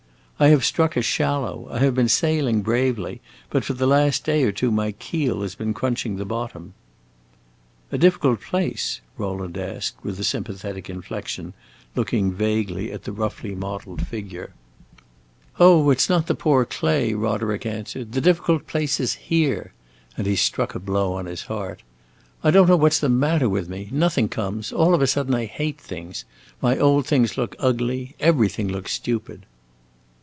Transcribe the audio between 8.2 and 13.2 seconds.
place?" Rowland asked, with a sympathetic inflection, looking vaguely at the